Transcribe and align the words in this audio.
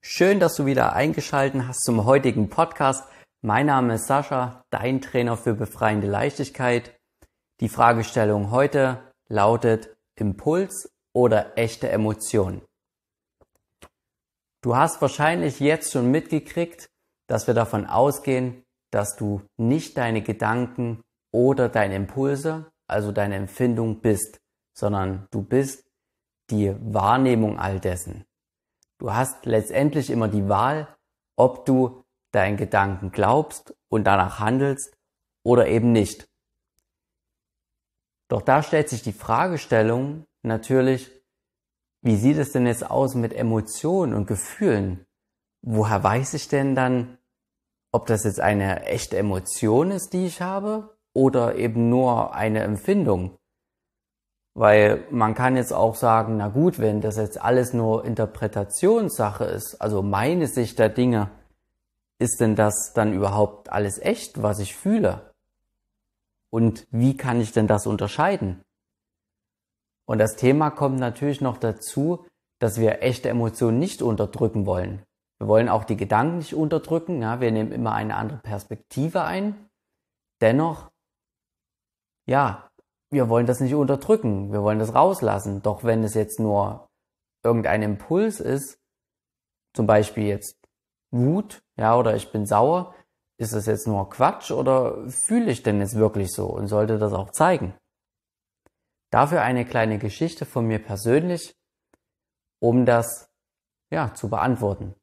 Schön, 0.00 0.38
dass 0.38 0.54
du 0.54 0.64
wieder 0.64 0.92
eingeschaltet 0.92 1.66
hast 1.66 1.82
zum 1.82 2.04
heutigen 2.04 2.48
Podcast. 2.48 3.04
Mein 3.42 3.66
Name 3.66 3.94
ist 3.94 4.06
Sascha, 4.06 4.64
dein 4.70 5.00
Trainer 5.00 5.36
für 5.36 5.54
befreiende 5.54 6.06
Leichtigkeit. 6.06 6.96
Die 7.60 7.68
Fragestellung 7.68 8.52
heute 8.52 9.12
lautet 9.28 9.96
Impuls 10.14 10.88
oder 11.12 11.58
echte 11.58 11.88
Emotion. 11.90 12.62
Du 14.62 14.76
hast 14.76 15.02
wahrscheinlich 15.02 15.58
jetzt 15.58 15.92
schon 15.92 16.10
mitgekriegt, 16.12 16.88
dass 17.26 17.48
wir 17.48 17.54
davon 17.54 17.84
ausgehen, 17.84 18.64
dass 18.92 19.16
du 19.16 19.42
nicht 19.56 19.98
deine 19.98 20.22
Gedanken 20.22 21.02
oder 21.32 21.68
deine 21.68 21.96
Impulse, 21.96 22.70
also 22.86 23.10
deine 23.10 23.34
Empfindung 23.34 24.00
bist, 24.00 24.38
sondern 24.74 25.26
du 25.32 25.42
bist 25.42 25.90
die 26.50 26.74
Wahrnehmung 26.80 27.58
all 27.58 27.80
dessen. 27.80 28.27
Du 28.98 29.14
hast 29.14 29.46
letztendlich 29.46 30.10
immer 30.10 30.28
die 30.28 30.48
Wahl, 30.48 30.88
ob 31.36 31.64
du 31.64 32.04
deinen 32.32 32.56
Gedanken 32.56 33.12
glaubst 33.12 33.74
und 33.88 34.04
danach 34.04 34.40
handelst 34.40 34.96
oder 35.44 35.68
eben 35.68 35.92
nicht. 35.92 36.28
Doch 38.28 38.42
da 38.42 38.62
stellt 38.62 38.88
sich 38.88 39.02
die 39.02 39.12
Fragestellung 39.12 40.26
natürlich, 40.42 41.10
wie 42.02 42.16
sieht 42.16 42.36
es 42.36 42.52
denn 42.52 42.66
jetzt 42.66 42.88
aus 42.88 43.14
mit 43.14 43.32
Emotionen 43.32 44.14
und 44.14 44.26
Gefühlen? 44.26 45.06
Woher 45.62 46.02
weiß 46.02 46.34
ich 46.34 46.48
denn 46.48 46.74
dann, 46.74 47.18
ob 47.92 48.06
das 48.06 48.24
jetzt 48.24 48.40
eine 48.40 48.84
echte 48.84 49.16
Emotion 49.16 49.90
ist, 49.90 50.12
die 50.12 50.26
ich 50.26 50.42
habe, 50.42 50.96
oder 51.14 51.56
eben 51.56 51.88
nur 51.88 52.34
eine 52.34 52.60
Empfindung? 52.60 53.37
Weil 54.58 55.06
man 55.12 55.36
kann 55.36 55.54
jetzt 55.54 55.72
auch 55.72 55.94
sagen, 55.94 56.36
na 56.38 56.48
gut, 56.48 56.80
wenn 56.80 57.00
das 57.00 57.16
jetzt 57.16 57.40
alles 57.40 57.74
nur 57.74 58.04
Interpretationssache 58.04 59.44
ist, 59.44 59.80
also 59.80 60.02
meine 60.02 60.48
Sicht 60.48 60.80
der 60.80 60.88
Dinge, 60.88 61.30
ist 62.18 62.40
denn 62.40 62.56
das 62.56 62.92
dann 62.92 63.12
überhaupt 63.12 63.70
alles 63.70 64.00
echt, 64.00 64.42
was 64.42 64.58
ich 64.58 64.74
fühle? 64.74 65.32
Und 66.50 66.88
wie 66.90 67.16
kann 67.16 67.40
ich 67.40 67.52
denn 67.52 67.68
das 67.68 67.86
unterscheiden? 67.86 68.60
Und 70.06 70.18
das 70.18 70.34
Thema 70.34 70.70
kommt 70.70 70.98
natürlich 70.98 71.40
noch 71.40 71.58
dazu, 71.58 72.26
dass 72.58 72.80
wir 72.80 73.00
echte 73.00 73.28
Emotionen 73.28 73.78
nicht 73.78 74.02
unterdrücken 74.02 74.66
wollen. 74.66 75.04
Wir 75.38 75.46
wollen 75.46 75.68
auch 75.68 75.84
die 75.84 75.96
Gedanken 75.96 76.38
nicht 76.38 76.54
unterdrücken. 76.54 77.22
Ja, 77.22 77.40
wir 77.40 77.52
nehmen 77.52 77.70
immer 77.70 77.92
eine 77.92 78.16
andere 78.16 78.40
Perspektive 78.40 79.22
ein. 79.22 79.68
Dennoch, 80.40 80.90
ja, 82.26 82.68
wir 83.10 83.28
wollen 83.28 83.46
das 83.46 83.60
nicht 83.60 83.74
unterdrücken, 83.74 84.52
wir 84.52 84.62
wollen 84.62 84.78
das 84.78 84.94
rauslassen. 84.94 85.62
Doch 85.62 85.84
wenn 85.84 86.04
es 86.04 86.14
jetzt 86.14 86.40
nur 86.40 86.88
irgendein 87.42 87.82
Impuls 87.82 88.40
ist, 88.40 88.78
zum 89.74 89.86
Beispiel 89.86 90.24
jetzt 90.24 90.58
Wut, 91.10 91.62
ja, 91.76 91.96
oder 91.96 92.16
ich 92.16 92.30
bin 92.32 92.46
sauer, 92.46 92.94
ist 93.38 93.54
das 93.54 93.66
jetzt 93.66 93.86
nur 93.86 94.10
Quatsch 94.10 94.50
oder 94.50 95.08
fühle 95.08 95.50
ich 95.50 95.62
denn 95.62 95.80
jetzt 95.80 95.94
wirklich 95.94 96.32
so 96.32 96.46
und 96.46 96.66
sollte 96.66 96.98
das 96.98 97.12
auch 97.12 97.30
zeigen? 97.30 97.74
Dafür 99.10 99.42
eine 99.42 99.64
kleine 99.64 99.98
Geschichte 99.98 100.44
von 100.44 100.66
mir 100.66 100.80
persönlich, 100.80 101.54
um 102.60 102.84
das 102.84 103.30
ja 103.90 104.12
zu 104.12 104.28
beantworten. 104.28 104.94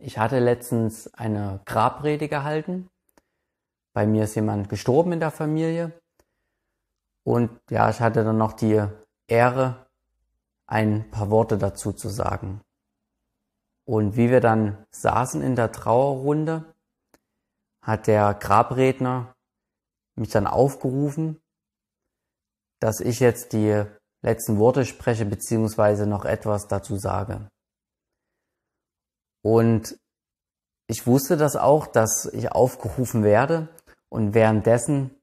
Ich 0.00 0.18
hatte 0.18 0.38
letztens 0.38 1.12
eine 1.14 1.60
Grabrede 1.64 2.28
gehalten. 2.28 2.88
Bei 3.94 4.06
mir 4.06 4.24
ist 4.24 4.34
jemand 4.34 4.68
gestorben 4.68 5.12
in 5.12 5.20
der 5.20 5.30
Familie 5.30 5.92
und 7.28 7.50
ja, 7.68 7.90
ich 7.90 8.00
hatte 8.00 8.24
dann 8.24 8.38
noch 8.38 8.54
die 8.54 8.82
Ehre, 9.26 9.86
ein 10.66 11.10
paar 11.10 11.28
Worte 11.28 11.58
dazu 11.58 11.92
zu 11.92 12.08
sagen. 12.08 12.62
Und 13.84 14.16
wie 14.16 14.30
wir 14.30 14.40
dann 14.40 14.86
saßen 14.92 15.42
in 15.42 15.54
der 15.54 15.70
Trauerrunde, 15.70 16.64
hat 17.82 18.06
der 18.06 18.32
Grabredner 18.32 19.34
mich 20.14 20.30
dann 20.30 20.46
aufgerufen, 20.46 21.38
dass 22.80 22.98
ich 23.00 23.20
jetzt 23.20 23.52
die 23.52 23.84
letzten 24.22 24.58
Worte 24.58 24.86
spreche, 24.86 25.26
beziehungsweise 25.26 26.06
noch 26.06 26.24
etwas 26.24 26.66
dazu 26.66 26.96
sage. 26.96 27.50
Und 29.42 30.00
ich 30.86 31.06
wusste 31.06 31.36
das 31.36 31.56
auch, 31.56 31.88
dass 31.88 32.24
ich 32.24 32.52
aufgerufen 32.52 33.22
werde. 33.22 33.68
Und 34.08 34.32
währenddessen 34.32 35.17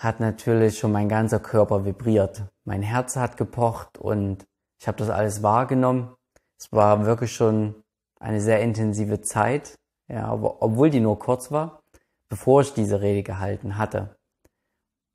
hat 0.00 0.18
natürlich 0.18 0.78
schon 0.78 0.92
mein 0.92 1.10
ganzer 1.10 1.40
Körper 1.40 1.84
vibriert. 1.84 2.44
Mein 2.64 2.80
Herz 2.82 3.16
hat 3.16 3.36
gepocht 3.36 3.98
und 3.98 4.46
ich 4.80 4.88
habe 4.88 4.96
das 4.96 5.10
alles 5.10 5.42
wahrgenommen. 5.42 6.16
Es 6.58 6.72
war 6.72 7.04
wirklich 7.04 7.34
schon 7.34 7.74
eine 8.18 8.40
sehr 8.40 8.60
intensive 8.62 9.20
Zeit, 9.20 9.78
ja, 10.08 10.32
obwohl 10.32 10.88
die 10.88 11.00
nur 11.00 11.18
kurz 11.18 11.52
war, 11.52 11.82
bevor 12.30 12.62
ich 12.62 12.72
diese 12.72 13.02
Rede 13.02 13.22
gehalten 13.22 13.76
hatte. 13.76 14.16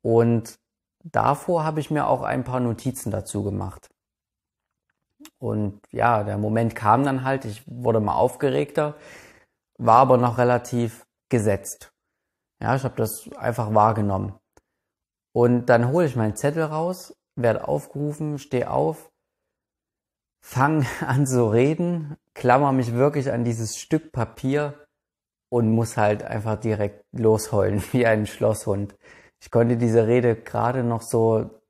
Und 0.02 0.56
davor 1.02 1.64
habe 1.64 1.80
ich 1.80 1.90
mir 1.90 2.06
auch 2.06 2.22
ein 2.22 2.44
paar 2.44 2.60
Notizen 2.60 3.10
dazu 3.10 3.42
gemacht. 3.42 3.90
Und 5.38 5.80
ja, 5.90 6.22
der 6.22 6.38
Moment 6.38 6.76
kam 6.76 7.02
dann 7.02 7.24
halt, 7.24 7.44
ich 7.44 7.64
wurde 7.66 7.98
mal 7.98 8.14
aufgeregter, 8.14 8.94
war 9.78 9.98
aber 9.98 10.16
noch 10.16 10.38
relativ 10.38 11.06
gesetzt. 11.28 11.92
Ja, 12.62 12.76
ich 12.76 12.84
habe 12.84 12.94
das 12.94 13.28
einfach 13.36 13.74
wahrgenommen. 13.74 14.38
Und 15.36 15.66
dann 15.66 15.88
hole 15.92 16.06
ich 16.06 16.16
meinen 16.16 16.34
Zettel 16.34 16.62
raus, 16.62 17.14
werde 17.38 17.68
aufgerufen, 17.68 18.38
stehe 18.38 18.70
auf, 18.70 19.12
fange 20.42 20.86
an 21.06 21.26
zu 21.26 21.52
reden, 21.52 22.16
klammer 22.32 22.72
mich 22.72 22.94
wirklich 22.94 23.30
an 23.30 23.44
dieses 23.44 23.76
Stück 23.76 24.12
Papier 24.12 24.86
und 25.52 25.70
muss 25.70 25.98
halt 25.98 26.22
einfach 26.22 26.58
direkt 26.58 27.04
losheulen 27.12 27.82
wie 27.92 28.06
ein 28.06 28.26
Schlosshund. 28.26 28.96
Ich 29.38 29.50
konnte 29.50 29.76
diese 29.76 30.06
Rede 30.06 30.36
gerade 30.36 30.82
noch 30.82 31.02
so 31.02 31.60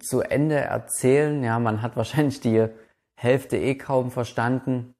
zu 0.00 0.22
Ende 0.22 0.54
erzählen. 0.54 1.44
Ja, 1.44 1.58
man 1.58 1.82
hat 1.82 1.96
wahrscheinlich 1.96 2.40
die 2.40 2.66
Hälfte 3.20 3.58
eh 3.58 3.74
kaum 3.74 4.10
verstanden. 4.10 4.94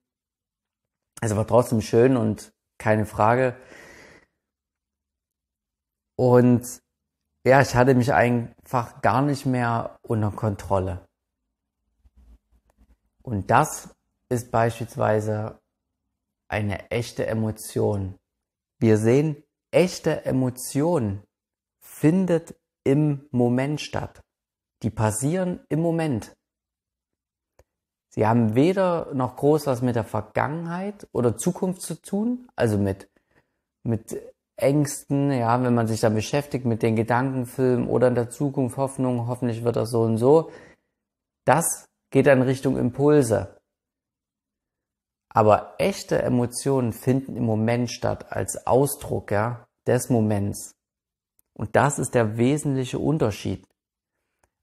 Es 1.22 1.34
war 1.34 1.46
trotzdem 1.46 1.80
schön 1.80 2.18
und 2.18 2.52
keine 2.76 3.06
Frage. 3.06 3.56
Und 6.18 6.82
ja, 7.46 7.60
ich 7.60 7.76
hatte 7.76 7.94
mich 7.94 8.12
einfach 8.12 9.00
gar 9.02 9.22
nicht 9.22 9.46
mehr 9.46 10.00
unter 10.02 10.32
Kontrolle. 10.32 11.06
Und 13.22 13.52
das 13.52 13.88
ist 14.28 14.50
beispielsweise 14.50 15.60
eine 16.48 16.90
echte 16.90 17.24
Emotion. 17.26 18.18
Wir 18.80 18.98
sehen, 18.98 19.44
echte 19.70 20.24
Emotion 20.24 21.22
findet 21.80 22.56
im 22.82 23.28
Moment 23.30 23.80
statt. 23.80 24.20
Die 24.82 24.90
passieren 24.90 25.60
im 25.68 25.80
Moment. 25.80 26.36
Sie 28.08 28.26
haben 28.26 28.56
weder 28.56 29.14
noch 29.14 29.36
groß 29.36 29.68
was 29.68 29.82
mit 29.82 29.94
der 29.94 30.04
Vergangenheit 30.04 31.06
oder 31.12 31.36
Zukunft 31.36 31.82
zu 31.82 32.00
tun, 32.00 32.48
also 32.56 32.76
mit, 32.76 33.08
mit 33.84 34.20
Ängsten, 34.56 35.30
ja, 35.30 35.62
wenn 35.62 35.74
man 35.74 35.86
sich 35.86 36.00
dann 36.00 36.14
beschäftigt 36.14 36.64
mit 36.64 36.82
den 36.82 36.96
Gedankenfilmen 36.96 37.88
oder 37.88 38.08
in 38.08 38.14
der 38.14 38.30
Zukunft 38.30 38.78
Hoffnung, 38.78 39.26
hoffentlich 39.26 39.64
wird 39.64 39.76
das 39.76 39.90
so 39.90 40.02
und 40.02 40.16
so, 40.16 40.50
das 41.44 41.86
geht 42.10 42.26
dann 42.26 42.42
Richtung 42.42 42.76
Impulse. 42.78 43.60
Aber 45.28 45.74
echte 45.78 46.22
Emotionen 46.22 46.94
finden 46.94 47.36
im 47.36 47.44
Moment 47.44 47.90
statt 47.90 48.32
als 48.32 48.66
Ausdruck 48.66 49.30
ja, 49.30 49.66
des 49.86 50.08
Moments. 50.08 50.72
Und 51.52 51.76
das 51.76 51.98
ist 51.98 52.14
der 52.14 52.38
wesentliche 52.38 52.98
Unterschied. 52.98 53.66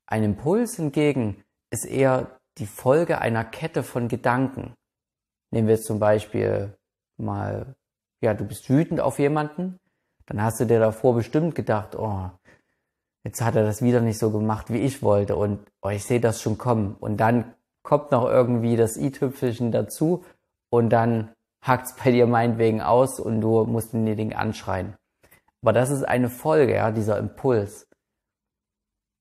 Ein 0.07 0.23
Impuls 0.23 0.75
hingegen 0.75 1.43
ist 1.71 1.85
eher 1.85 2.39
die 2.57 2.65
Folge 2.65 3.19
einer 3.19 3.43
Kette 3.43 3.83
von 3.83 4.07
Gedanken. 4.07 4.73
Nehmen 5.51 5.67
wir 5.67 5.75
jetzt 5.75 5.85
zum 5.85 5.99
Beispiel 5.99 6.75
mal, 7.17 7.75
ja, 8.21 8.33
du 8.33 8.45
bist 8.45 8.69
wütend 8.69 8.99
auf 8.99 9.19
jemanden 9.19 9.79
dann 10.25 10.41
hast 10.41 10.59
du 10.59 10.65
dir 10.65 10.79
davor 10.79 11.15
bestimmt 11.15 11.55
gedacht, 11.55 11.95
oh, 11.95 12.29
jetzt 13.23 13.41
hat 13.41 13.55
er 13.55 13.63
das 13.63 13.81
wieder 13.81 14.01
nicht 14.01 14.19
so 14.19 14.31
gemacht, 14.31 14.71
wie 14.71 14.79
ich 14.79 15.01
wollte 15.01 15.35
und 15.35 15.59
oh, 15.81 15.89
ich 15.89 16.03
sehe 16.03 16.19
das 16.19 16.41
schon 16.41 16.57
kommen. 16.57 16.95
Und 16.99 17.17
dann 17.17 17.53
kommt 17.83 18.11
noch 18.11 18.25
irgendwie 18.25 18.75
das 18.75 18.97
i-Tüpfelchen 18.97 19.71
dazu 19.71 20.23
und 20.69 20.89
dann 20.89 21.33
hackt's 21.63 21.95
bei 21.95 22.11
dir 22.11 22.27
meinetwegen 22.27 22.81
aus 22.81 23.19
und 23.19 23.41
du 23.41 23.65
musst 23.65 23.93
den 23.93 24.05
Ding 24.05 24.33
anschreien. 24.33 24.95
Aber 25.61 25.73
das 25.73 25.89
ist 25.89 26.03
eine 26.03 26.29
Folge, 26.29 26.75
ja, 26.75 26.91
dieser 26.91 27.17
Impuls. 27.17 27.87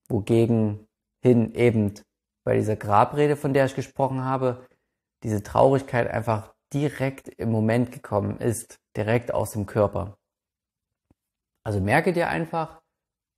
Wogegen 0.08 0.87
hin 1.22 1.54
eben 1.54 1.94
bei 2.44 2.56
dieser 2.56 2.75
Grabrede, 2.75 3.37
von 3.37 3.54
der 3.54 3.66
ich 3.66 3.76
gesprochen 3.76 4.25
habe, 4.25 4.66
diese 5.22 5.43
Traurigkeit 5.43 6.10
einfach 6.10 6.52
direkt 6.72 7.28
im 7.28 7.52
Moment 7.52 7.93
gekommen 7.93 8.38
ist, 8.38 8.81
direkt 8.96 9.32
aus 9.32 9.52
dem 9.52 9.66
Körper. 9.66 10.16
Also 11.64 11.81
merke 11.81 12.12
dir 12.12 12.29
einfach, 12.29 12.81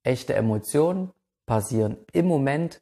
echte 0.03 0.35
Emotionen 0.35 1.13
passieren 1.47 1.99
im 2.13 2.27
Moment 2.27 2.81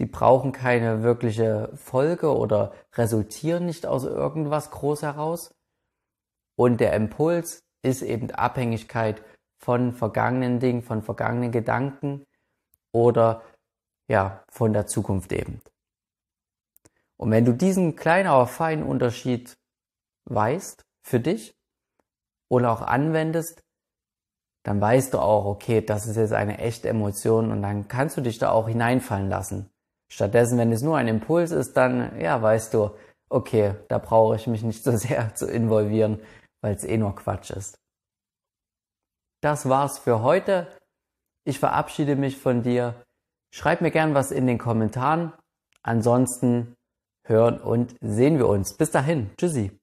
Sie 0.00 0.06
brauchen 0.06 0.52
keine 0.52 1.02
wirkliche 1.02 1.70
Folge 1.74 2.34
oder 2.34 2.72
resultieren 2.94 3.66
nicht 3.66 3.84
aus 3.84 4.04
irgendwas 4.04 4.70
groß 4.70 5.02
heraus. 5.02 5.54
Und 6.56 6.80
der 6.80 6.94
Impuls 6.94 7.64
ist 7.82 8.00
eben 8.00 8.30
Abhängigkeit 8.30 9.22
von 9.58 9.92
vergangenen 9.92 10.58
Dingen, 10.58 10.82
von 10.82 11.02
vergangenen 11.02 11.52
Gedanken 11.52 12.24
oder 12.92 13.42
ja, 14.08 14.42
von 14.48 14.72
der 14.72 14.86
Zukunft 14.86 15.32
eben. 15.32 15.60
Und 17.18 17.30
wenn 17.30 17.44
du 17.44 17.52
diesen 17.52 17.94
kleinen, 17.94 18.28
aber 18.28 18.46
feinen 18.46 18.84
Unterschied 18.84 19.58
weißt 20.24 20.82
für 21.02 21.20
dich 21.20 21.54
und 22.48 22.64
auch 22.64 22.80
anwendest, 22.80 23.62
dann 24.62 24.80
weißt 24.80 25.14
du 25.14 25.18
auch, 25.18 25.46
okay, 25.46 25.80
das 25.80 26.06
ist 26.06 26.16
jetzt 26.16 26.32
eine 26.32 26.58
echte 26.58 26.88
Emotion 26.88 27.50
und 27.50 27.62
dann 27.62 27.88
kannst 27.88 28.16
du 28.16 28.20
dich 28.20 28.38
da 28.38 28.50
auch 28.50 28.68
hineinfallen 28.68 29.28
lassen. 29.28 29.70
Stattdessen, 30.12 30.58
wenn 30.58 30.72
es 30.72 30.82
nur 30.82 30.96
ein 30.96 31.08
Impuls 31.08 31.50
ist, 31.50 31.76
dann, 31.76 32.20
ja, 32.20 32.40
weißt 32.42 32.74
du, 32.74 32.90
okay, 33.30 33.74
da 33.88 33.98
brauche 33.98 34.36
ich 34.36 34.46
mich 34.46 34.62
nicht 34.62 34.82
so 34.82 34.90
sehr 34.96 35.34
zu 35.34 35.46
involvieren, 35.46 36.20
weil 36.60 36.74
es 36.74 36.84
eh 36.84 36.98
nur 36.98 37.14
Quatsch 37.14 37.50
ist. 37.50 37.78
Das 39.40 39.68
war's 39.68 39.98
für 39.98 40.22
heute. 40.22 40.68
Ich 41.44 41.58
verabschiede 41.58 42.16
mich 42.16 42.36
von 42.36 42.62
dir. 42.62 43.02
Schreib 43.54 43.80
mir 43.80 43.90
gern 43.90 44.14
was 44.14 44.30
in 44.30 44.46
den 44.46 44.58
Kommentaren. 44.58 45.32
Ansonsten 45.82 46.74
hören 47.24 47.58
und 47.58 47.96
sehen 48.02 48.36
wir 48.36 48.48
uns. 48.48 48.76
Bis 48.76 48.90
dahin. 48.90 49.30
Tschüssi. 49.38 49.79